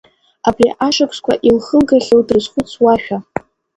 Абри 0.47 0.67
ашықәсқәа 0.85 1.33
илхылгахьоу 1.47 2.21
дрызхәыцуашәа. 2.27 3.17